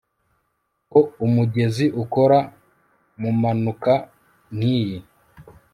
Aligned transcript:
Ko 0.91 0.99
umugezi 1.25 1.85
ukora 2.03 2.37
mumanuka 3.21 3.93
nkiyi 4.55 4.99